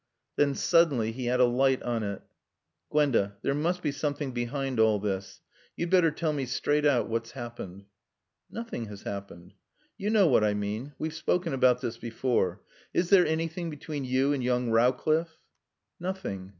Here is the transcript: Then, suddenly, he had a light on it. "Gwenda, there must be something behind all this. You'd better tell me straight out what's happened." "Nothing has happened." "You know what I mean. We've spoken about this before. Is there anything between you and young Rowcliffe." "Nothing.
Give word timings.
Then, 0.35 0.55
suddenly, 0.55 1.11
he 1.11 1.27
had 1.27 1.39
a 1.39 1.45
light 1.45 1.83
on 1.83 2.01
it. 2.01 2.23
"Gwenda, 2.89 3.37
there 3.43 3.53
must 3.53 3.83
be 3.83 3.91
something 3.91 4.31
behind 4.31 4.79
all 4.79 4.97
this. 4.97 5.41
You'd 5.75 5.91
better 5.91 6.09
tell 6.09 6.33
me 6.33 6.47
straight 6.47 6.87
out 6.87 7.07
what's 7.07 7.33
happened." 7.33 7.85
"Nothing 8.49 8.85
has 8.87 9.03
happened." 9.03 9.53
"You 9.99 10.09
know 10.09 10.25
what 10.25 10.43
I 10.43 10.55
mean. 10.55 10.93
We've 10.97 11.13
spoken 11.13 11.53
about 11.53 11.81
this 11.81 11.99
before. 11.99 12.61
Is 12.95 13.11
there 13.11 13.27
anything 13.27 13.69
between 13.69 14.03
you 14.03 14.33
and 14.33 14.43
young 14.43 14.71
Rowcliffe." 14.71 15.37
"Nothing. 15.99 16.49